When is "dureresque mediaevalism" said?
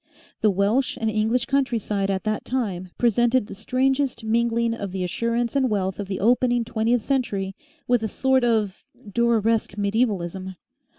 9.07-10.55